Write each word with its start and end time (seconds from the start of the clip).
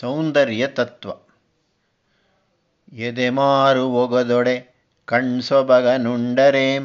ಸೌಂದರ್ಯ 0.00 0.66
ತತ್ವ 0.66 1.10
ಎದೆಮಾರು 2.92 3.88
ಒಗದೊಡೆ, 3.88 4.74
ಕಣ್ಸೊಬಗ 5.04 5.86
ನುಂಡರೇಂ 5.88 6.84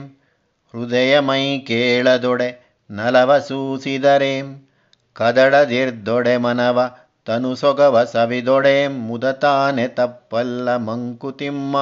ಹೃದಯ 0.73 1.19
ಮೈ 1.19 1.59
ಕೇಳದೊಡೆ, 1.59 2.75
ನಲವ 2.91 3.39
ಸೂಸಿದರೇಂ, 3.39 4.69
ಕದಡದಿರ್ದೊಡೆ 5.13 6.37
ಮನವ 6.37 6.97
ತನು 7.25 7.55
ಸೊಗವ 7.55 8.03
ಸವಿದೊಡೆಂ, 8.03 9.07
ಮುದತಾನೆ 9.07 9.87
ತಪ್ಪಲ್ಲ 9.87 10.75
ಮಂಕುತಿಮ್ಮ. 10.75 11.77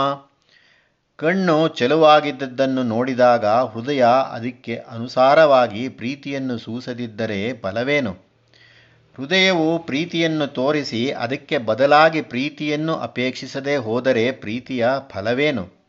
ಕಣ್ಣು 1.15 1.67
ಚೆಲುವಾಗಿದ್ದದ್ದನ್ನು 1.67 2.83
ನೋಡಿದಾಗ 2.83 3.45
ಹೃದಯ 3.45 4.05
ಅದಕ್ಕೆ 4.31 4.75
ಅನುಸಾರವಾಗಿ 4.75 5.89
ಪ್ರೀತಿಯನ್ನು 5.89 6.57
ಸೂಸದಿದ್ದರೆ 6.57 7.53
ಫಲವೇನು? 7.53 8.28
ಹೃದಯವು 9.19 9.79
ಪ್ರೀತಿಯನ್ನು 9.79 10.47
ತೋರಿಸಿ 10.47 11.11
ಅದಕ್ಕೆ 11.11 11.57
ಬದಲಾಗಿ 11.57 12.21
ಪ್ರೀತಿಯನ್ನು 12.21 12.95
ಅಪೇಕ್ಷಿಸದೆ 12.95 13.75
ಹೋದರೆ 13.75 14.31
ಪ್ರೀತಿಯ 14.31 14.87
ಫಲವೇನು? 15.09 15.79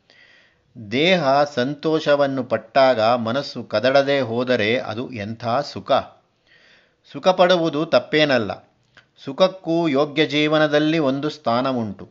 ದೇಹ 0.93 1.45
ಸಂತೋಷವನ್ನು 1.45 2.45
ಪಟ್ಟಾಗ 2.45 3.01
ಮನಸ್ಸು 3.01 3.65
ಕದಡದೆ 3.65 4.21
ಹೋದರೆ 4.21 4.79
ಅದು 4.79 5.13
ಎಂಥ 5.13 5.45
ಸುಖ? 5.63 5.93
ಸುಖಪಡುವುದು 7.13 7.87
ತಪ್ಪೇನಲ್ಲ. 7.87 8.71
ಸುಖಕ್ಕೂ 9.25 9.89
ಯೋಗ್ಯ 9.89 10.27
ಜೀವನದಲ್ಲಿ 10.27 10.99
ಒಂದು 10.99 11.31
ಸ್ಥಾನವುಂಟು. 11.31 12.09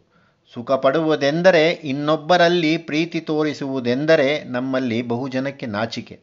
ಸುಖ 0.53 0.71
ಪಡುವುದೆಂದರೆ 0.71 1.69
ಇನ್ನೊಬ್ಬರಲ್ಲಿ 1.69 2.77
ಪ್ರೀತಿ 2.77 3.19
ತೋರಿಸುವುದೆಂದರೆ 3.19 4.43
ನಮ್ಮಲ್ಲಿ 4.43 5.01
ಬಹುಜನಕ್ಕೆ 5.01 5.65
ನಾಚಿಕೆ. 5.65 6.19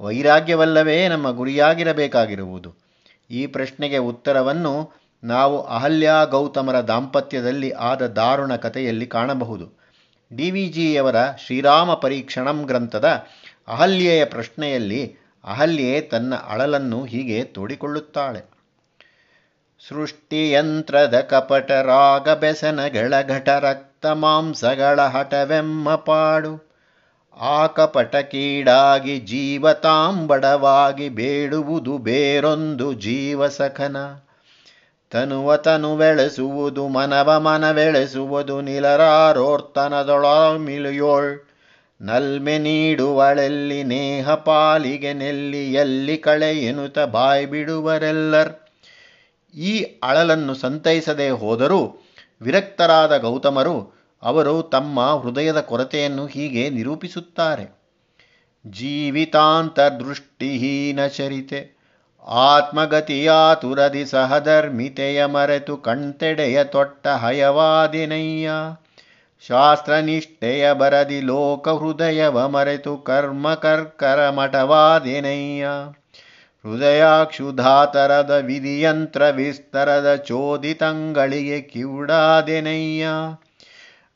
ವೈರಾಗ್ಯವಲ್ಲವೇ 0.00 1.08
ನಮ್ಮ 1.08 1.30
ಗುರಿಯಾಗಿರಬೇಕಾಗಿರುವುದು. 1.30 2.89
ಈ 3.30 3.46
ಪ್ರಶ್ನೆಗೆ 3.46 3.98
ಉತ್ತರವನ್ನು 3.98 5.00
ನಾವು 5.24 5.62
ಅಹಲ್ಯ 5.62 6.12
ಗೌತಮರ 6.30 6.80
ದಾಂಪತ್ಯದಲ್ಲಿ 6.80 7.70
ಆದ 7.70 8.06
ದಾರುಣ 8.06 8.56
ಕಥೆಯಲ್ಲಿ 8.56 9.06
ಕಾಣಬಹುದು. 9.06 9.80
ಡಿ 10.36 10.50
ವಿ 10.50 10.68
ಜಿಯವರ 10.68 11.16
ಶ್ರೀರಾಮ 11.46 11.94
ಪರೀಕ್ಷಣಂ 11.94 12.62
ಗ್ರಂಥದ 12.62 13.26
ಅಹಲ್ಯೆಯ 13.68 14.24
ಪ್ರಶ್ನೆಯಲ್ಲಿ 14.24 15.16
ಅಹಲ್ಯೆ 15.44 16.00
ತನ್ನ 16.00 16.34
ಅಳಲನ್ನು 16.34 17.04
ಹೀಗೆ 17.04 17.44
ತೋಡಿಕೊಳ್ಳುತ್ತಾಳೆ. 17.44 18.50
ಸೃಷ್ಟಿಯಂತ್ರದ 19.88 21.20
ಕಪಟ 21.20 21.70
ರಾಗ 21.70 22.28
ಬೆಸನಗಳ 22.28 23.14
ಘಟ 23.28 23.48
ರಕ್ತ 23.48 24.06
ಮಾಂಸಗಳ 24.06 25.00
ಹಠವೆಮ್ಮ 25.00 25.94
ಪಾಡು. 25.94 26.69
ಆ 27.36 27.66
ಕಪಟ 27.66 28.16
ಕೀಡಾಗಿ 28.16 29.18
ಜೀವತಾಂಬಡವಾಗಿ 29.18 31.08
ಬೇಡುವುದು 31.08 31.98
ಬೇರೊಂದು 31.98 32.92
ಜೀವಸಖನ. 32.92 33.96
ತನುವ 35.10 35.56
ತನು 35.56 35.96
ಬೆಳೆಸುವುದು, 35.96 36.88
ಮನವ 36.88 37.40
ಮನವೆಳೆಸುವುದು 37.40 38.60
ನಿಲರಾರೋರ್ತನದೊಳಮಿಲಿಯೋಳ್ 38.60 41.46
ನಲ್ಮೆ 42.02 42.58
ನೀಡುವಳೆಲ್ಲಿ 42.58 43.84
ನೇಹ 43.84 44.34
ಪಾಲಿಗೆ 44.34 45.12
ನೆಲ್ಲಿ 45.12 45.74
ಎಲ್ಲಿ 45.74 46.18
ಕಳೆ 46.18 46.52
ಎನ್ನುತ್ತ 46.52 46.98
ಬಾಯ್ 46.98 47.46
ಬಿಡುವರೆಲ್ಲರ್. 47.46 48.52
ಈ 49.54 49.86
ಅಳಲನ್ನು 50.02 50.54
ಸಂತೈಸದೆ 50.54 51.30
ಹೋದರೂ 51.30 52.00
ವಿರಕ್ತರಾದ 52.40 53.16
ಗೌತಮರು 53.16 53.99
ಅವರು 54.22 54.62
ತಮ್ಮ 54.62 55.22
ಹೃದಯದ 55.22 55.60
ಕೊರತೆಯನ್ನು 55.60 56.26
ಹೀಗೆ 56.26 56.70
ನಿರೂಪಿಸುತ್ತಾರೆ. 56.70 57.80
ಜೀವಿತಾಂತರ್ದೃಷ್ಟಿಹೀನ 58.66 61.06
ಚರಿತೆ, 61.06 61.80
ಆತ್ಮಗತಿಯಾತುರದಿ 62.22 64.04
ಸಹಧರ್ಮಿತೆಯ 64.04 65.24
ಮರೆತು 65.24 65.76
ಕಣ್ತೆಡೆಯ 65.76 66.64
ತೊಟ್ಟ 66.64 67.08
ಹಯವಾದಿನಯ್ಯ, 67.08 68.50
ಶಾಸ್ತ್ರನಿಷ್ಠೆಯ 69.46 70.72
ಬರದಿ 70.72 71.20
ಲೋಕ 71.20 71.68
ಹೃದಯವ 71.68 72.48
ಮರೆತು 72.48 72.96
ಕರ್ಮ 72.96 73.54
ಕರ್ಕರ 73.54 74.30
ಮಠವಾದಿನಯ್ಯ, 74.30 75.68
ಹೃದಯಾಕ್ಷುಧಾತರದ 76.64 78.30
ವಿಧಿಯಂತ್ರ 78.30 79.28
ವಿಸ್ತರದ 79.28 80.14
ಚೋದಿತಂಗಳಿಗೆ 80.14 81.60
ಕಿವುಡಾದೆನಯ್ಯ 81.60 83.06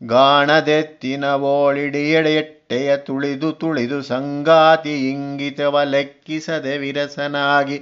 ಗಾಣದೆತ್ತಿನ 0.03 1.34
ಓಳಿಡಿಯಡೆಯಟ್ಟೆಯ 1.34 2.97
ತುಳಿದು 2.97 3.53
ತುಳಿದು 3.53 4.03
ಸಂಗಾತಿ 4.03 5.10
ಇಂಗಿತವ 5.10 5.82
ಲೆಕ್ಕಿಸದೆ 5.82 6.78
ವಿರಸನಾಗಿ 6.78 7.81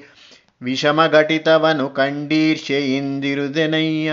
ವಿಷಮಘಟಿತವನು 0.63 1.89
ಕಂಡೀರ್ಷೆಯಿಂದಿರುದೆನಯ್ಯ 1.89 4.13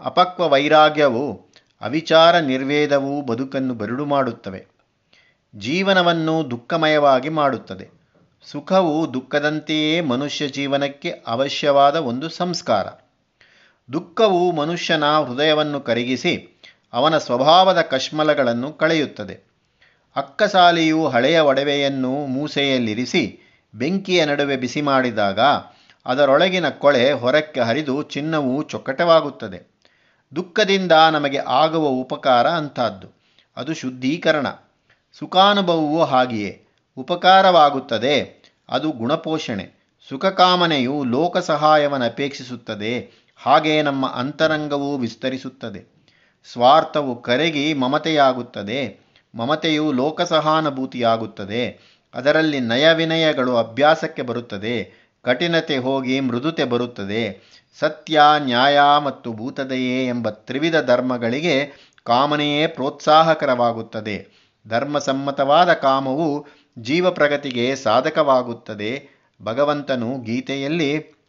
ಅಪಕ್ವ 0.00 0.48
ವೈರಾಗ್ಯವು 0.48 1.50
ಅವಿಚಾರ 1.80 2.38
ನಿರ್ವೇದವು 2.38 3.22
ಬದುಕನ್ನು 3.22 3.74
ಬರುಡು 3.74 4.04
ಮಾಡುತ್ತವೆ. 4.04 4.66
ಜೀವನವನ್ನು 5.56 6.50
ದುಃಖಮಯವಾಗಿ 6.50 7.28
ಮಾಡುತ್ತದೆ. 7.28 7.90
ಸುಖವು 8.42 9.14
ದುಃಖದಂತೆಯೇ 9.14 10.00
ಮನುಷ್ಯ 10.00 10.48
ಜೀವನಕ್ಕೆ 10.48 11.22
ಅವಶ್ಯವಾದ 11.26 11.96
ಒಂದು 11.96 12.28
ಸಂಸ್ಕಾರ. 12.28 13.09
ದುಃಖವು 13.92 14.52
ಮನುಷ್ಯನ 14.52 15.04
ಹೃದಯವನ್ನು 15.04 15.80
ಕರಗಿಸಿ 15.80 16.62
ಅವನ 16.92 17.18
ಸ್ವಭಾವದ 17.18 17.80
ಕಶ್ಮಲಗಳನ್ನು 17.80 18.72
ಕಳೆಯುತ್ತದೆ. 18.72 19.40
ಅಕ್ಕಸಾಲಿಯು 20.16 21.08
ಹಳೆಯ 21.08 21.40
ಒಡವೆಯನ್ನು 21.40 22.26
ಮೂಸೆಯಲ್ಲಿರಿಸಿ 22.26 23.38
ಬೆಂಕಿಯ 23.74 24.24
ನಡುವೆ 24.24 24.56
ಬಿಸಿ 24.56 24.82
ಮಾಡಿದಾಗ 24.82 25.40
ಅದರೊಳಗಿನ 26.06 26.68
ಕೊಳೆ 26.68 27.12
ಹೊರಕ್ಕೆ 27.12 27.60
ಹರಿದು 27.60 28.02
ಚಿನ್ನವು 28.02 28.62
ಚೊಕ್ಕಟವಾಗುತ್ತದೆ. 28.62 29.70
ದುಃಖದಿಂದ 30.36 30.92
ನಮಗೆ 31.12 31.38
ಆಗುವ 31.38 31.88
ಉಪಕಾರ 31.88 32.48
ಅಂಥದ್ದು. 32.48 33.20
ಅದು 33.56 33.74
ಶುದ್ಧೀಕರಣ. 33.74 34.46
ಸುಖಾನುಭವವು 35.18 36.04
ಹಾಗೆಯೇ. 36.04 36.64
ಉಪಕಾರವಾಗುತ್ತದೆ, 36.96 38.42
ಅದು 38.68 38.90
ಗುಣಪೋಷಣೆ. 38.90 39.80
ಸುಖಕಾಮನೆಯು 40.08 41.04
ಲೋಕ 41.04 41.38
ಸಹಾಯವನ್ನು 41.38 42.06
ಅಪೇಕ್ಷಿಸುತ್ತದೆ 42.06 43.10
ಹಾಗೆ 43.42 43.82
ನಮ್ಮ 43.82 44.06
ಅಂತರಂಗವು 44.06 44.98
ವಿಸ್ತರಿಸುತ್ತದೆ. 44.98 46.06
ಸ್ವಾರ್ಥವು 46.52 47.22
ಕರಗಿ 47.22 47.74
ಮಮತೆಯಾಗುತ್ತದೆ. 47.74 48.98
ಮಮತೆಯು 49.34 49.92
ಲೋಕಸಹಾನುಭೂತಿಯಾಗುತ್ತದೆ. 49.92 51.78
ಅದರಲ್ಲಿ 52.14 52.60
ನಯವಿನಯಗಳು 52.60 53.56
ಅಭ್ಯಾಸಕ್ಕೆ 53.56 54.22
ಬರುತ್ತದೆ. 54.22 54.92
ಕಠಿಣತೆ 55.22 55.76
ಹೋಗಿ 55.76 56.20
ಮೃದುತೆ 56.20 56.64
ಬರುತ್ತದೆ. 56.64 57.40
ಸತ್ಯ, 57.78 58.20
ನ್ಯಾಯ 58.38 58.78
ಮತ್ತು 59.04 59.32
ಭೂತದೆಯೇ 59.32 60.06
ಎಂಬ 60.06 60.30
ತ್ರಿವಿಧ 60.30 60.76
ಧರ್ಮಗಳಿಗೆ 60.76 61.72
ಕಾಮನೆಯೇ 62.04 62.66
ಪ್ರೋತ್ಸಾಹಕರವಾಗುತ್ತದೆ. 62.66 64.28
ಧರ್ಮಸಮ್ಮತವಾದ 64.68 65.72
ಕಾಮವು 65.72 66.46
ಜೀವ 66.78 67.10
ಪ್ರಗತಿಗೆ 67.10 67.76
ಸಾಧಕವಾಗುತ್ತದೆ. 67.76 69.08
ಭಗವಂತನು 69.42 70.18
ಗೀತೆಯಲ್ಲಿ 70.18 71.19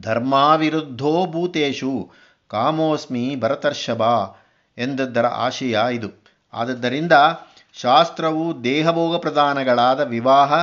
ಧರ್ಮಾವಿರುದ್ಧೋ 0.00 1.26
ಭೂತೇಶು, 1.26 2.10
ಕಾಮೋಸ್ಮಿ 2.48 3.36
ಭರತರ್ಷಭ 3.40 4.02
ಎಂದದ್ದರ 4.78 5.26
ಆಶಯ 5.26 5.78
ಇದು. 5.92 6.08
ಆದದ್ದರಿಂದ 6.52 7.12
ಶಾಸ್ತ್ರವು 7.72 8.64
ದೇಹಭೋಗ 8.64 9.16
ಪ್ರದಾನಗಳಾದ 9.16 10.00
ವಿವಾಹ, 10.00 10.54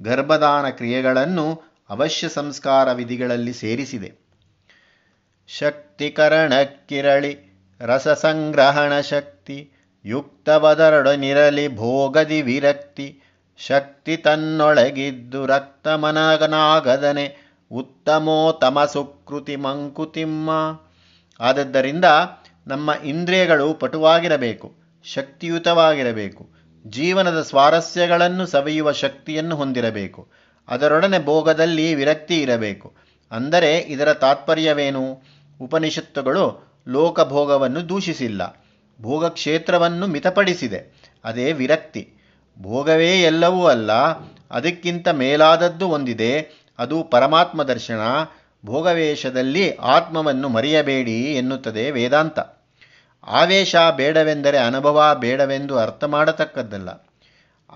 ಗರ್ಭದಾನ 0.00 0.68
ಕ್ರಿಯೆಗಳನ್ನು 0.68 1.62
ಅವಶ್ಯ 1.90 2.28
ಸಂಸ್ಕಾರ 2.28 2.92
ವಿಧಿಗಳಲ್ಲಿ 2.92 3.52
ಸೇರಿಸಿದೆ. 3.52 4.12
ಶಕ್ತಿಕರಣಕ್ಕಿರಳಿ 5.48 7.62
ರಸಸಂಗ್ರಹಣ 7.80 9.00
ಶಕ್ತಿ 9.00 9.70
ಯುಕ್ತವದರಡನಿರಲಿ 10.04 11.76
ಭೋಗದಿ 11.76 12.42
ವಿರಕ್ತಿ, 12.42 13.20
ಶಕ್ತಿ 13.58 14.16
ತನ್ನೊಳಗಿದ್ದು 14.16 15.46
ರಕ್ತಮನಗನಾಗದನೆ 15.46 17.43
ಉತ್ತಮೋತ್ತಮ 17.70 18.84
ಸುಕೃತಿ 18.84 19.56
ಮಂಕುತಿಮ್ಮ. 19.56 20.50
ಆದದ್ದರಿಂದ 21.40 22.04
ನಮ್ಮ 22.66 22.90
ಇಂದ್ರಿಯಗಳು 23.04 23.74
ಪಟುವಾಗಿರಬೇಕು, 23.74 24.74
ಶಕ್ತಿಯುತವಾಗಿರಬೇಕು, 25.04 26.48
ಜೀವನದ 26.86 27.42
ಸ್ವಾರಸ್ಯಗಳನ್ನು 27.42 28.46
ಸವಿಯುವ 28.46 28.92
ಶಕ್ತಿಯನ್ನು 28.92 29.56
ಹೊಂದಿರಬೇಕು. 29.56 30.28
ಅದರೊಡನೆ 30.68 31.24
ಭೋಗದಲ್ಲಿ 31.24 31.94
ವಿರಕ್ತಿ 31.94 32.40
ಇರಬೇಕು. 32.40 32.94
ಅಂದರೆ 33.32 33.78
ಇದರ 33.78 34.12
ತಾತ್ಪರ್ಯವೇನು? 34.12 35.22
ಉಪನಿಷತ್ತುಗಳು 35.60 36.74
ಲೋಕಭೋಗವನ್ನು 36.88 37.88
ದೂಷಿಸಿಲ್ಲ. 37.88 38.64
ಭೋಗಕ್ಷೇತ್ರವನ್ನು 39.02 40.06
ಮಿತಪಡಿಸಿದೆ. 40.06 41.10
ಅದೇ 41.24 41.52
ವಿರಕ್ತಿ. 41.52 42.12
ಭೋಗವೇ 42.62 43.20
ಎಲ್ಲವೂ 43.20 43.66
ಅಲ್ಲ, 43.66 43.92
ಅದಕ್ಕಿಂತ 44.50 45.08
ಮೇಲಾದದ್ದು 45.08 45.88
ಒಂದಿದೆ 45.88 46.63
ಅದು 46.78 47.02
ಪರಮಾತ್ಮ 47.02 47.62
ದರ್ಶನ 47.62 48.00
ಭೋಗವೇಶದಲ್ಲಿ 48.66 49.76
ಆತ್ಮವನ್ನು 49.76 50.48
ಮರೆಯಬೇಡಿ 50.48 51.22
ಎನ್ನುತ್ತದೆ 51.24 51.90
ವೇದಾಂತ. 51.90 52.38
ಆವೇಶ 53.26 53.76
ಬೇಡವೆಂದರೆ 53.96 54.58
ಅನುಭವ 54.58 55.16
ಬೇಡವೆಂದು 55.20 55.78
ಅರ್ಥ 55.78 56.04
ಮಾಡತಕ್ಕದ್ದಲ್ಲ. 56.04 56.90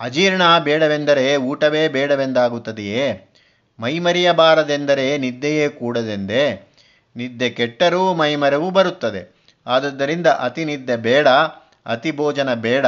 ಅಜೀರ್ಣ 0.00 0.58
ಬೇಡವೆಂದರೆ 0.58 1.36
ಊಟವೇ 1.36 1.88
ಬೇಡವೆಂದಾಗುತ್ತದೆಯೇ? 1.88 3.34
ಮೈಮರೆಯಬಾರದೆಂದರೆ 3.80 5.18
ನಿದ್ದೆಯೇ 5.18 5.68
ಕೂಡದೆಂದೇ? 5.68 6.74
ನಿದ್ದೆ 7.16 7.50
ಕೆಟ್ಟರೂ 7.50 8.14
ಮೈಮರವು 8.14 8.70
ಬರುತ್ತದೆ. 8.70 9.36
ಆದ್ದರಿಂದ 9.66 10.26
ಅತಿ 10.26 10.64
ನಿದ್ದೆ 10.64 10.96
ಬೇಡ, 10.96 11.28
ಅತಿ 11.86 12.12
ಭೋಜನ 12.12 12.54
ಬೇಡ, 12.54 12.86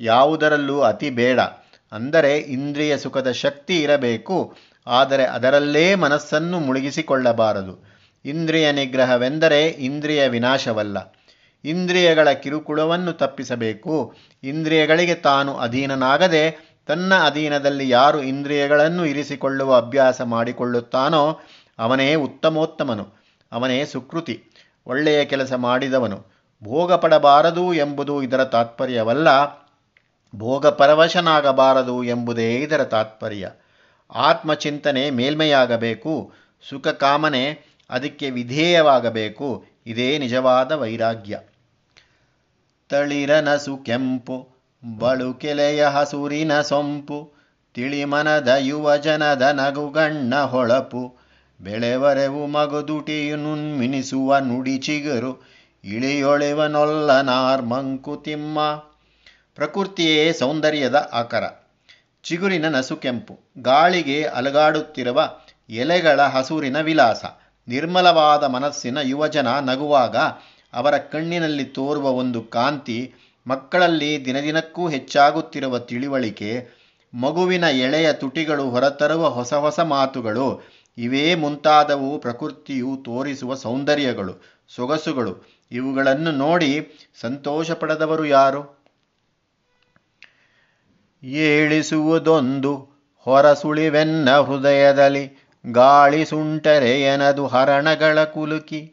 ಯಾವುದರಲ್ಲೂ 0.00 0.80
ಅತಿ 0.80 1.10
ಬೇಡ. 1.10 1.40
ಅಂದರೆ 1.92 2.38
ಇಂದ್ರಿಯ 2.38 2.98
ಸುಖದ 2.98 3.30
ಶಕ್ತಿ 3.30 3.82
ಇರಬೇಕು 3.82 4.56
ಆದರೆ 4.86 5.24
ಅದರಲ್ಲೇ 5.24 5.94
ಮನಸ್ಸನ್ನು 5.94 6.60
ಮುಳುಗಿಸಿಕೊಳ್ಳಬಾರದು. 6.60 7.96
ಇಂದ್ರಿಯ 8.24 8.72
ನಿಗ್ರಹವೆಂದರೆ 8.72 9.66
ಇಂದ್ರಿಯ 9.66 10.28
ವಿನಾಶವಲ್ಲ. 10.28 11.16
ಇಂದ್ರಿಯಗಳ 11.64 12.30
ಕಿರುಕುಳವನ್ನು 12.30 13.12
ತಪ್ಪಿಸಬೇಕು. 13.12 14.14
ಇಂದ್ರಿಯಗಳಿಗೆ 14.44 15.14
ತಾನು 15.14 15.56
ಅಧೀನನಾಗದೆ 15.56 16.76
ತನ್ನ 16.86 17.14
ಅಧೀನದಲ್ಲಿ 17.26 17.88
ಯಾರು 17.88 18.22
ಇಂದ್ರಿಯಗಳನ್ನು 18.22 19.04
ಇರಿಸಿಕೊಳ್ಳುವ 19.04 19.76
ಅಭ್ಯಾಸ 19.76 20.20
ಮಾಡಿಕೊಳ್ಳುತ್ತಾನೋ 20.22 21.40
ಅವನೇ 21.78 22.14
ಉತ್ತಮೋತ್ತಮನು, 22.14 23.08
ಅವನೇ 23.52 23.84
ಸುಕೃತಿ, 23.84 24.44
ಒಳ್ಳೆಯ 24.86 25.24
ಕೆಲಸ 25.24 25.52
ಮಾಡಿದವನು. 25.52 26.36
ಭೋಗ 26.64 26.92
ಪಡಬಾರದು 26.92 27.74
ಎಂಬುದು 27.74 28.22
ಇದರ 28.22 28.44
ತಾತ್ಪರ್ಯವಲ್ಲ. 28.44 29.28
ಭೋಗಪರವಶನಾಗಬಾರದು 30.36 32.04
ಎಂಬುದೇ 32.04 32.54
ಇದರ 32.56 32.84
ತಾತ್ಪರ್ಯ. 32.84 33.50
ಆತ್ಮಚಿಂತನೆ 34.14 35.10
ಮೇಲ್ಮೆಯಾಗಬೇಕು 35.10 36.32
ಸುಖ 36.68 36.88
ಕಾಮನೆ 36.88 37.76
ಅದಕ್ಕೆ 37.90 38.30
ವಿಧೇಯವಾಗಬೇಕು, 38.30 39.64
ಇದೇ 39.86 40.18
ನಿಜವಾದ 40.18 40.72
ವೈರಾಗ್ಯ. 40.72 41.38
ತಳಿರನಸು 42.88 43.76
ಕೆಂಪು 43.76 44.48
ಬಳುಕೆಲೆಯ 44.98 45.84
ಹಸುರಿನ 45.84 46.60
ಸೊಂಪು, 46.60 47.32
ತಿಳಿಮನದ 47.74 48.54
ಯುವಜನದ 48.58 49.42
ನಗುಗಣ್ಣ 49.42 50.34
ಹೊಳಪು, 50.42 51.18
ಬೆಳೆವರೆವು 51.60 52.46
ಮಗುದುಟಿಯು 52.46 53.36
ನುಣ್ಮಿನಿಸುವ 53.36 54.38
ನುಡಿ 54.38 54.78
ಚಿಗುರು 54.78 55.46
ಇಳಿಯೊಳೆವನೊಲ್ಲನಾರ್ 55.84 57.62
ಮಂಕುತಿಮ್ಮ 57.62 58.58
ಪ್ರಕೃತಿಯೇ 59.54 60.32
ಸೌಂದರ್ಯದ 60.32 61.10
ಆಕಾರ. 61.12 61.65
ಚಿಗುರಿನ 62.28 62.68
ನಸುಕೆಂಪು 62.68 63.38
ಗಾಳಿಗೆ 63.58 64.24
ಅಲಗಾಡುತ್ತಿರುವ 64.24 65.30
ಎಲೆಗಳ 65.70 66.20
ಹಸುರಿನ 66.20 66.80
ವಿಲಾಸ. 66.80 67.24
ನಿರ್ಮಲವಾದ 67.68 68.44
ಮನಸ್ಸಿನ 68.44 68.98
ಯುವಜನ 69.02 69.46
ನಗುವಾಗ 69.60 70.16
ಅವರ 70.72 70.98
ಕಣ್ಣಿನಲ್ಲಿ 70.98 71.64
ತೋರುವ 71.64 72.10
ಒಂದು 72.10 72.42
ಕಾಂತಿ 72.42 73.14
ಮಕ್ಕಳಲ್ಲಿ 73.46 74.24
ದಿನದಿನಕ್ಕೂ 74.24 74.88
ಹೆಚ್ಚಾಗುತ್ತಿರುವ 74.88 75.78
ತಿಳಿವಳಿಕೆ, 75.78 76.66
ಮಗುವಿನ 77.14 77.64
ಎಳೆಯ 77.64 78.12
ತುಟಿಗಳು 78.12 78.70
ಹೊರತರುವ 78.70 79.28
ಹೊಸ 79.28 79.54
ಹೊಸ 79.54 79.80
ಮಾತುಗಳು, 79.80 80.62
ಇವೇ 80.98 81.34
ಮುಂತಾದವು 81.34 82.18
ಪ್ರಕೃತಿಯು 82.18 82.96
ತೋರಿಸುವ 83.04 83.54
ಸೌಂದರ್ಯಗಳು, 83.54 84.64
ಸೊಗಸುಗಳು. 84.68 85.56
ಇವುಗಳನ್ನು 85.72 86.30
ನೋಡಿ 86.30 86.88
ಸಂತೋಷ 87.20 87.70
ಪಡೆದವರು 87.70 88.26
ಯಾರು? 88.26 88.75
ಏಳಿಸುವುದೊಂದು 91.22 92.88
ಹೊರಸುಳಿವೆನ್ನ 93.18 94.30
ಹೃದಯದಲ್ಲಿ 94.30 95.52
ಗಾಳಿ 95.72 96.24
ಸುಂಟರೆಯನದು 96.24 97.46
ಹರಣಗಳ 97.46 98.24
ಕುಲುಕಿ. 98.24 98.92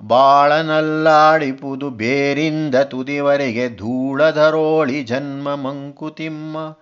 ಬಾಳನಲ್ಲಾಡಿಪುದು 0.00 1.90
ಬೇರಿಂದ 1.90 2.74
ತುದಿವರೆಗೆ 2.74 3.76
ಧೂಳಧರೋಳಿ 3.76 5.04
ಜನ್ಮ 5.04 5.54
ಮಂಕುತಿಮ್ಮ. 5.54 6.78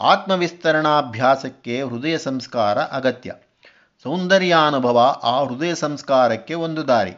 ಆತ್ಮವಿಸ್ತರಣಾಭ್ಯಾಸಕ್ಕೆ 0.00 1.82
ಹೃದಯ 1.82 2.18
ಸಂಸ್ಕಾರ 2.18 2.78
ಅಗತ್ಯ. 2.78 3.32
ಸೌಂದರ್ಯಾನುಭವ 4.02 5.20
ಆ 5.22 5.44
ಹೃದಯ 5.44 5.74
ಸಂಸ್ಕಾರಕ್ಕೆ 5.74 6.54
ಒಂದು 6.54 6.88
ದಾರಿ. 6.88 7.12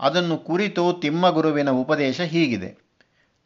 ಅದನ್ನು 0.00 0.38
ಕುರಿತು 0.38 0.92
ತಿಮ್ಮಗುರುವಿನ 1.00 1.70
ಉಪದೇಶ 1.70 2.20
ಹೀಗಿದೆ. 2.20 2.88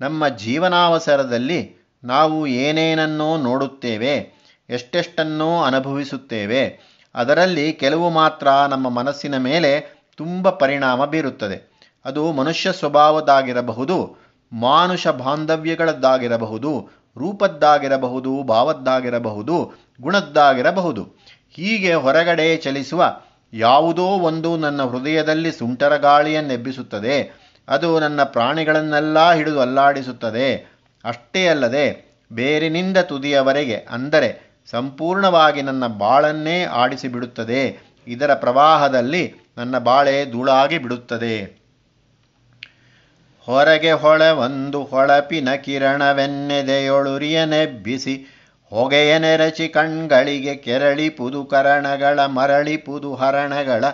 ನಮ್ಮ 0.01 0.29
ಜೀವನಾವಸರದಲ್ಲಿ 0.29 1.82
ನಾವು 2.05 2.47
ಏನೇನನ್ನೋ 2.47 3.37
ನೋಡುತ್ತೇವೆ, 3.37 4.43
ಎಷ್ಟೆಷ್ಟನ್ನೋ 4.71 5.63
ಅನುಭವಿಸುತ್ತೇವೆ, 5.63 6.93
ಅದರಲ್ಲಿ 7.15 7.73
ಕೆಲವು 7.73 8.11
ಮಾತ್ರ 8.11 8.47
ನಮ್ಮ 8.69 8.89
ಮನಸ್ಸಿನ 8.89 9.37
ಮೇಲೆ 9.37 10.03
ತುಂಬ 10.17 10.51
ಪರಿಣಾಮ 10.51 11.05
ಬೀರುತ್ತದೆ. 11.05 11.73
ಅದು 12.05 12.33
ಮನುಷ್ಯ 12.33 12.73
ಸ್ವಭಾವದ್ದಾಗಿರಬಹುದು, 12.73 14.17
ಮಾನುಷ 14.53 15.07
ಬಾಂಧವ್ಯಗಳದ್ದಾಗಿರಬಹುದು, 15.07 16.89
ರೂಪದ್ದಾಗಿರಬಹುದು, 17.19 18.43
ಭಾವದ್ದಾಗಿರಬಹುದು, 18.43 19.73
ಗುಣದ್ದಾಗಿರಬಹುದು. 20.01 21.03
ಹೀಗೆ 21.51 21.95
ಹೊರಗಡೆ 21.95 22.57
ಚಲಿಸುವ 22.57 23.17
ಯಾವುದೋ 23.53 24.03
ಒಂದು 24.03 24.57
ನನ್ನ 24.57 24.83
ಹೃದಯದಲ್ಲಿ 24.83 25.53
ಸುಂಟರ 25.53 25.97
ಗಾಳಿಯನ್ನೆಬ್ಬಿಸುತ್ತದೆ 25.97 27.43
ಅದು 27.69 28.01
ನನ್ನ 28.01 28.23
ಪ್ರಾಣಿಗಳನ್ನೆಲ್ಲ 28.23 29.33
ಹಿಡಿದು 29.33 29.61
ಅಲ್ಲಾಡಿಸುತ್ತದೆ. 29.61 30.72
ಅಷ್ಟೇ 31.05 31.47
ಅಲ್ಲದೆ 31.47 32.13
ಬೇರಿನಿಂದ 32.33 32.99
ತುದಿಯವರೆಗೆ 32.99 33.87
ಅಂದರೆ 33.91 34.53
ಸಂಪೂರ್ಣವಾಗಿ 34.71 35.63
ನನ್ನ 35.63 35.87
ಬಾಳನ್ನೇ 35.87 36.65
ಆಡಿಸಿಬಿಡುತ್ತದೆ. 36.65 37.93
ಇದರ 38.07 38.35
ಪ್ರವಾಹದಲ್ಲಿ 38.35 39.35
ನನ್ನ 39.57 39.79
ಬಾಳೆ 39.79 40.31
ಧೂಳಾಗಿ 40.31 40.79
ಬಿಡುತ್ತದೆ. 40.79 41.63
ಹೊರಗೆ 43.47 43.93
ಹೊಳೆ 43.93 44.31
ಒಂದು 44.31 44.85
ಹೊಳಪಿನ 44.85 45.55
ಕಿರಣವೆನ್ನೆದೆಯೊಳುರಿಯನೆಬ್ಬಿಸಿ 45.55 48.27
ಹೊಗೆಯ 48.71 49.19
ನೆರಚಿ 49.19 49.69
ಕಣ್ಗಳಿಗೆ 49.69 50.55
ಕೆರಳಿ 50.55 51.09
ಪುದುಕರಣಗಳ 51.09 52.21
ಮರಳಿ 52.21 52.77
ಪುದು 52.77 53.15
ಹರಣಗಳ 53.15 53.85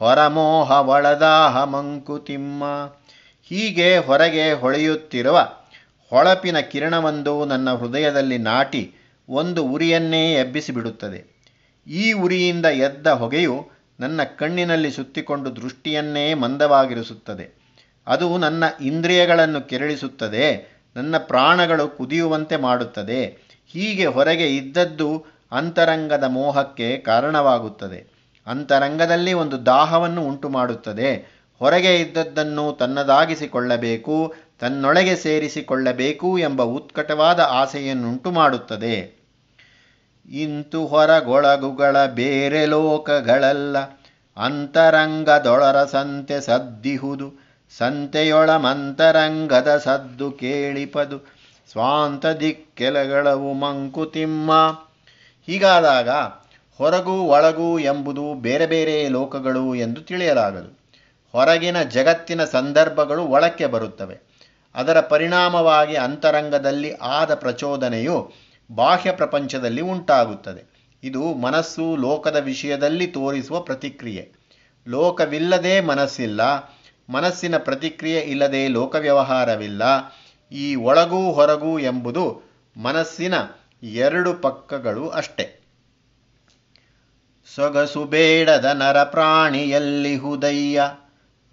ಹೊರಮೋಹ 0.00 0.70
ಒಳದಾಹ 0.70 1.64
ಮಂಕುತಿಮ್ಮ. 1.64 2.90
ಹೀಗೆ 3.42 3.98
ಹೊರಗೆ 3.98 4.52
ಹೊಳೆಯುತ್ತಿರುವ 4.52 5.48
ಹೊಳಪಿನ 6.12 6.58
ಕಿರಣವೊಂದು 6.60 7.44
ನನ್ನ 7.44 7.68
ಹೃದಯದಲ್ಲಿ 7.74 8.38
ನಾಟಿ 8.38 8.82
ಒಂದು 9.28 9.64
ಉರಿಯನ್ನೇ 9.64 10.34
ಎಬ್ಬಿಸಿಬಿಡುತ್ತದೆ. 10.34 11.20
ಈ 11.86 12.12
ಉರಿಯಿಂದ 12.12 12.66
ಎದ್ದ 12.66 13.06
ಹೊಗೆಯು 13.06 13.56
ನನ್ನ 14.00 14.22
ಕಣ್ಣಿನಲ್ಲಿ 14.22 14.90
ಸುತ್ತಿಕೊಂಡು 14.90 15.56
ದೃಷ್ಟಿಯನ್ನೇ 15.56 16.34
ಮಂದವಾಗಿರಿಸುತ್ತದೆ. 16.34 17.46
ಅದು 18.06 18.38
ನನ್ನ 18.38 18.64
ಇಂದ್ರಿಯಗಳನ್ನು 18.80 19.60
ಕೆರಳಿಸುತ್ತದೆ, 19.68 20.46
ನನ್ನ 20.96 21.18
ಪ್ರಾಣಗಳು 21.18 21.88
ಕುದಿಯುವಂತೆ 21.88 22.56
ಮಾಡುತ್ತದೆ. 22.56 23.20
ಹೀಗೆ 23.66 24.06
ಹೊರಗೆ 24.06 24.56
ಇದ್ದದ್ದು 24.56 25.24
ಅಂತರಂಗದ 25.52 26.24
ಮೋಹಕ್ಕೆ 26.24 26.96
ಕಾರಣವಾಗುತ್ತದೆ. 26.96 28.00
ಅಂತರಂಗದಲ್ಲಿ 28.46 29.32
ಒಂದು 29.32 29.66
ದಾಹವನ್ನು 29.66 30.22
ಉಂಟು 30.26 30.48
ಮಾಡುತ್ತದೆ 30.48 31.10
ಹೊರಗೆ 31.58 31.96
ಇದ್ದದ್ದನ್ನು 31.96 32.76
ತನ್ನದಾಗಿಸಿಕೊಳ್ಳಬೇಕು 32.80 34.34
ತನ್ನೊಳಗೆ 34.62 35.16
ಸೇರಿಸಿಕೊಳ್ಳಬೇಕು 35.16 36.38
ಎಂಬ 36.38 36.62
ಉತ್ಕಟವಾದ 36.62 37.40
ಆಸೆಯನ್ನುಂಟು 37.40 38.30
ಮಾಡುತ್ತದೆ 38.30 39.22
ಇಂತು 40.30 40.86
ಹೊರಗೊಳಗುಗಳ 40.86 42.06
ಬೇರೆ 42.06 42.66
ಲೋಕಗಳಲ್ಲ. 42.66 43.78
ಅಂತರಂಗದೊಳರ 44.36 45.84
ಸಂತೆ 45.84 46.40
ಸದ್ದಿಹುದು, 46.40 47.32
ಸಂತೆಯೊಳ 47.78 48.56
ಮಂತರಂಗದ 48.56 49.76
ಸದ್ದು 49.76 50.32
ಕೇಳಿಪದು. 50.32 51.18
ಸ್ವಾಂತ 51.72 52.26
ದಿಕ್ಕೆಲಗಳವು 52.26 53.52
ಮಂಕುತಿಮ್ಮ. 53.52 54.80
ಹೀಗಾದಾಗ 55.46 56.08
ಹೊರಗು 56.78 57.12
ಒಳಗು 57.12 57.78
ಎಂಬುದು 57.78 58.34
ಬೇರೆ 58.34 58.66
ಬೇರೆ 58.66 59.08
ಲೋಕಗಳು 59.08 59.74
ಎಂದು 59.74 60.00
ತಿಳಿಯಲಾಗದು. 60.00 60.78
ಹೊರಗಿನ 61.32 61.82
ಜಗತ್ತಿನ 61.82 62.44
ಸಂದರ್ಭಗಳು 62.44 63.24
ಒಳಕ್ಕೆ 63.24 63.66
ಬರುತ್ತವೆ. 63.66 64.31
ಅದರ 64.74 65.00
ಪರಿಣಾಮವಾಗಿ 65.00 65.96
ಅಂತರಂಗದಲ್ಲಿ 65.96 66.92
ಆದ 66.92 67.34
ಪ್ರಚೋದನೆಯು 67.34 68.32
ಬಾಹ್ಯ 68.70 69.12
ಪ್ರಪಂಚದಲ್ಲಿ 69.12 69.82
ಉಂಟಾಗುತ್ತದೆ. 69.82 70.72
ಇದು 71.02 71.34
ಮನಸ್ಸು 71.34 71.96
ಲೋಕದ 71.96 72.36
ವಿಷಯದಲ್ಲಿ 72.36 73.06
ತೋರಿಸುವ 73.06 73.60
ಪ್ರತಿಕ್ರಿಯೆ. 73.60 74.32
ಲೋಕವಿಲ್ಲದೆ 74.88 75.80
ಮನಸ್ಸಿಲ್ಲ, 75.80 76.40
ಮನಸ್ಸಿನ 77.10 77.58
ಪ್ರತಿಕ್ರಿಯೆ 77.58 78.20
ಇಲ್ಲದೆ 78.20 78.68
ಲೋಕ 78.68 78.94
ವ್ಯವಹಾರವಿಲ್ಲ 78.94 79.82
ಈ 80.52 80.74
ಒಳಗೂ 80.74 81.32
ಹೊರಗೂ 81.32 81.78
ಎಂಬುದು 81.78 82.42
ಮನಸ್ಸಿನ 82.76 83.34
ಎರಡು 83.82 84.34
ಪಕ್ಕಗಳು 84.34 85.08
ಅಷ್ಟೆ. 85.08 85.62
ಸೊಗಸು 87.54 88.04
ಬೇಡದ 88.04 88.64
ನರಪ್ರಾಣಿಯಲ್ಲಿ 88.64 90.16
ಹುದಯ್ಯ 90.16 90.82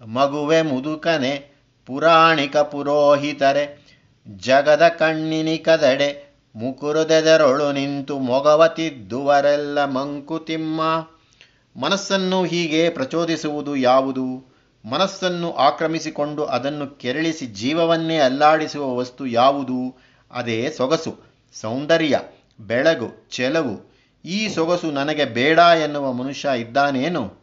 ಮಗುವೆ 0.06 0.62
ಮುದುಕನೆ 0.62 1.59
ಪುರಾಣಿಕ 1.86 2.56
ಪುರೋಹಿತರೆ, 2.56 3.90
ಜಗದ 4.36 4.88
ಕಣ್ಣಿನಿ 4.88 5.58
ಕದಡೆ 5.58 6.30
ಮುಕುರುದೆದರೊಳು 6.56 7.72
ನಿಂತು 7.72 8.18
ಮೊಗವತಿದ್ದುವರೆಲ್ಲ 8.18 9.84
ಮಂಕುತಿಮ್ಮ. 9.84 10.80
ಮನಸ್ಸನ್ನು 11.76 12.44
ಹೀಗೆ 12.44 12.90
ಪ್ರಚೋದಿಸುವುದು 12.90 13.76
ಯಾವುದು? 13.76 14.50
ಮನಸ್ಸನ್ನು 14.84 15.52
ಆಕ್ರಮಿಸಿಕೊಂಡು 15.52 16.44
ಅದನ್ನು 16.44 16.98
ಕೆರಳಿಸಿ 16.98 17.46
ಜೀವವನ್ನೇ 17.46 18.18
ಅಲ್ಲಾಡಿಸುವ 18.18 18.96
ವಸ್ತು 18.96 19.26
ಯಾವುದು? 19.26 20.00
ಅದೇ 20.30 20.70
ಸೊಗಸು, 20.70 21.16
ಸೌಂದರ್ಯ, 21.60 22.20
ಬೆಳಗು, 22.60 23.28
ಚೆಲವು. 23.30 23.94
ಈ 24.24 24.48
ಸೊಗಸು 24.48 24.90
ನನಗೆ 24.90 25.24
ಬೇಡ 25.24 25.58
ಎನ್ನುವ 25.58 26.12
ಮನುಷ್ಯ 26.12 26.48
ಇದ್ದಾನೇನು? 26.60 27.40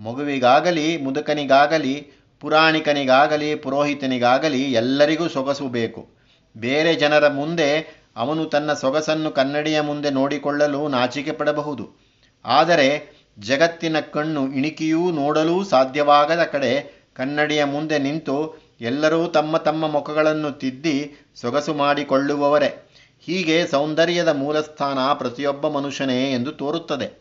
ಮಗುವಿಗಾಗಲಿ, 0.00 0.96
ಮುದುಕನಿಗಾಗಲಿ 0.96 2.19
ಪುರಾಣಿಕನಿಗಾಗಲಿ, 2.40 3.54
ಪುರೋಹಿತನಿಗಾಗಲಿ 3.54 4.72
ಎಲ್ಲರಿಗೂ 4.72 5.28
ಸೊಗಸು 5.28 5.68
ಬೇಕು. 5.68 6.08
ಬೇರೆ 6.56 6.94
ಜನರ 6.94 7.28
ಮುಂದೆ 7.28 8.00
ಅವನು 8.16 8.44
ತನ್ನ 8.44 8.72
ಸೊಗಸನ್ನು 8.72 9.30
ಕನ್ನಡಿಯ 9.30 9.80
ಮುಂದೆ 9.80 10.10
ನೋಡಿಕೊಳ್ಳಲು 10.10 10.88
ನಾಚಿಕೆ 10.88 11.30
ಪಡಬಹುದು 11.30 12.00
ಆದರೆ 12.44 13.20
ಜಗತ್ತಿನ 13.38 14.00
ಕಣ್ಣು 14.00 14.52
ಇಣಿಕಿಯೂ 14.52 15.10
ನೋಡಲೂ 15.10 15.64
ಸಾಧ್ಯವಾಗದ 15.64 16.42
ಕಡೆ 16.44 17.00
ಕನ್ನಡಿಯ 17.14 17.64
ಮುಂದೆ 17.64 17.98
ನಿಂತು 17.98 18.64
ಎಲ್ಲರೂ 18.80 19.26
ತಮ್ಮ 19.26 19.56
ತಮ್ಮ 19.56 19.88
ಮುಖಗಳನ್ನು 19.88 20.52
ತಿದ್ದಿ 20.52 21.12
ಸೊಗಸು 21.34 21.74
ಮಾಡಿಕೊಳ್ಳುವವರೇ. 21.74 22.90
ಹೀಗೆ 23.20 23.66
ಸೌಂದರ್ಯದ 23.66 24.28
ಮೂಲಸ್ಥಾನ 24.28 24.98
ಪ್ರತಿಯೊಬ್ಬ 25.12 25.68
ಮನುಷ್ಯನೇ 25.68 26.32
ಎಂದು 26.32 26.52
ತೋರುತ್ತದೆ. 26.52 27.19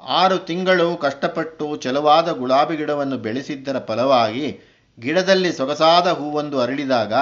ಆರು 0.00 0.38
ತಿಂಗಳು 0.38 0.96
ಕಷ್ಟಪಟ್ಟು 0.96 1.76
ಚೆಲುವಾದ 1.76 2.28
ಗುಲಾಬಿ 2.28 2.76
ಗಿಡವನ್ನು 2.76 3.18
ಬೆಳೆಸಿದ್ದರ 3.18 3.78
ಫಲವಾಗಿ 3.78 4.60
ಗಿಡದಲ್ಲಿ 5.00 5.52
ಸೊಗಸಾದ 5.52 6.06
ಹೂವೊಂದು 6.06 6.60
ಅರಳಿದಾಗ 6.60 7.14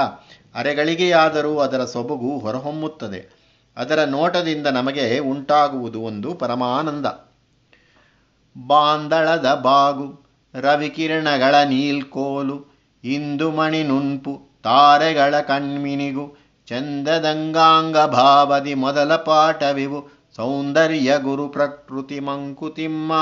ಅರೆಗಳಿಗೆಯಾದರೂ 0.55 1.59
ಅದರ 1.59 1.85
ಸೊಬಗು 1.85 2.39
ಹೊರಹೊಮ್ಮುತ್ತದೆ. 2.39 3.43
ಅದರ 3.77 4.05
ನೋಟದಿಂದ 4.05 4.67
ನಮಗೆ 4.67 5.19
ಉಂಟಾಗುವುದು 5.19 6.01
ಒಂದು 6.01 6.35
ಪರಮಾನಂದ. 6.35 7.07
ಬಾಂದಳದ 8.67 9.55
ಬಾಗು, 9.55 10.27
ರವಿಕಿರಣಗಳ 10.55 11.55
ನೀಲ್ಕೋಲು 11.55 12.67
ಇಂದು 13.05 13.51
ಮಣಿ 13.51 13.83
ನುಣ್ಪು 13.83 14.52
ತಾರೆಗಳ 14.63 15.41
ಕಣ್ಮಿನಿಗು, 15.41 16.37
ಚಂದದಂಗಾಂಗ 16.67 17.99
ಭಾವದಿ 17.99 18.75
ಮೊದಲ 18.75 19.17
ಪಾಠವಿವು, 19.17 20.29
ಸೌಂದರ್ಯ 20.37 21.19
ಗುರು 21.19 21.49
ಪ್ರಕೃತಿ 21.49 22.21
ಮಂಕುತಿಮ್ಮ. 22.21 23.13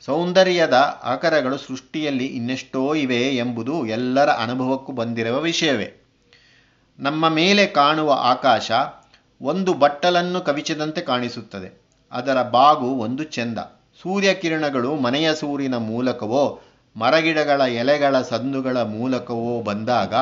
ಸೌಂದರ್ಯದ 0.00 1.00
ಆಕರಗಳು 1.04 1.56
ಸೃಷ್ಟಿಯಲ್ಲಿ 1.56 2.26
ಇನ್ನೆಷ್ಟೋ 2.26 2.94
ಇವೆ 2.94 3.20
ಎಂಬುದು 3.20 3.86
ಎಲ್ಲರ 3.86 4.28
ಅನುಭವಕ್ಕೂ 4.28 4.92
ಬಂದಿರುವ 4.92 5.40
ವಿಷಯವೇ. 5.40 6.06
ನಮ್ಮ 6.98 7.28
ಮೇಲೆ 7.28 7.66
ಕಾಣುವ 7.66 8.12
ಆಕಾಶ 8.12 8.70
ಒಂದು 9.42 9.74
ಬಟ್ಟಲನ್ನು 9.74 10.40
ಕವಿಚದಂತೆ 10.40 11.00
ಕಾಣಿಸುತ್ತದೆ. 11.00 11.82
ಅದರ 12.12 12.42
ಬಾಗು 12.42 12.86
ಒಂದು 12.86 13.24
ಚೆಂದ. 13.24 13.58
ಸೂರ್ಯಕಿರಣಗಳು 14.02 14.96
ಮನೆಯ 14.96 15.34
ಸೂರಿನ 15.34 15.74
ಮೂಲಕವೋ, 15.74 16.60
ಮರಗಿಡಗಳ 16.96 17.60
ಎಲೆಗಳ 17.60 18.22
ಸಂದುಗಳ 18.22 18.82
ಮೂಲಕವೋ 18.82 19.62
ಬಂದಾಗ 19.62 20.14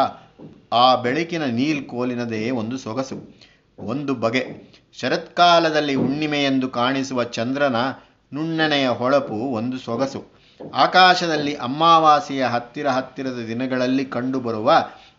ಆ 0.72 0.94
ಬೆಳಕಿನ 0.94 1.44
ನೀಲ್ಕೋಲಿನದೇ 1.44 2.50
ಒಂದು 2.50 2.78
ಸೊಗಸು, 2.78 3.38
ಒಂದು 3.78 4.14
ಬಗೆ. 4.14 4.72
ಶರತ್ಕಾಲದಲ್ಲಿ 5.00 5.94
ಹುಣ್ಣಿಮೆಯೆಂದು 5.94 6.68
ಕಾಣಿಸುವ 6.68 7.24
ಚಂದ್ರನ 7.24 7.76
ನುಣ್ಣನೆಯ 8.34 8.88
ಹೊಳಪು 8.88 9.34
ಒಂದು 9.34 9.78
ಸೊಗಸು. 9.78 10.32
ಆಕಾಶದಲ್ಲಿ 10.74 11.54
ಅಮಾವಾಸೆಯ 11.54 12.44
ಹತ್ತಿರ 12.44 12.88
ಹತ್ತಿರದ 12.88 13.44
ದಿನಗಳಲ್ಲಿ 13.46 14.04
ಕಂಡುಬರುವ 14.04 14.72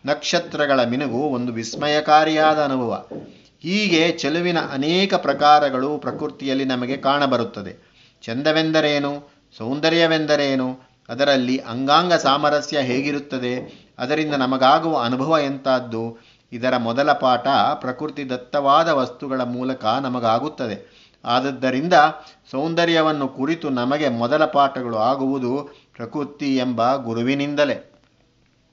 ನಕ್ಷತ್ರಗಳ 0.05 0.83
ಮಿನುಗು 0.83 1.17
ಒಂದು 1.17 1.53
ವಿಸ್ಮಯಕಾರಿಯಾದ 1.53 2.63
ಅನುಭವ. 2.63 3.05
ಹೀಗೆ 3.61 4.11
ಚೆಲುವಿನ 4.11 4.57
ಅನೇಕ 4.59 5.13
ಪ್ರಕಾರಗಳು 5.13 5.97
ಪ್ರಕೃತಿಯಲ್ಲಿ 5.97 6.65
ನಮಗೆ 6.65 6.97
ಕಾಣಬರುತ್ತದೆ. 6.97 7.93
ಚಂದವೆಂದರೇನು? 8.21 9.29
ಸೌಂದರ್ಯವೆಂದರೇನು? 9.57 10.79
ಅದರಲ್ಲಿ 11.09 11.57
ಅಂಗಾಂಗ 11.57 12.13
ಸಾಮರಸ್ಯ 12.13 12.79
ಹೇಗಿರುತ್ತದೆ? 12.79 13.82
ಅದರಿಂದ 13.99 14.33
ನಮಗಾಗುವ 14.33 15.01
ಅನುಭವ 15.01 15.37
ಎಂಥದ್ದು? 15.37 16.17
ಇದರ 16.51 16.77
ಮೊದಲ 16.77 17.13
ಪಾಠ 17.13 17.47
ಪ್ರಕೃತಿ 17.73 18.29
ದತ್ತವಾದ 18.29 18.89
ವಸ್ತುಗಳ 18.89 19.41
ಮೂಲಕ 19.41 19.85
ನಮಗಾಗುತ್ತದೆ. 19.85 21.03
ಆದದ್ದರಿಂದ 21.25 21.93
ಸೌಂದರ್ಯವನ್ನು 22.51 23.27
ಕುರಿತು 23.27 23.69
ನಮಗೆ 23.69 24.09
ಮೊದಲ 24.09 24.45
ಪಾಠಗಳು 24.45 24.97
ಆಗುವುದು 24.97 25.69
ಪ್ರಕೃತಿ 25.95 26.57
ಎಂಬ 26.57 26.95
ಗುರುವಿನಿಂದಲೇ. 26.95 27.92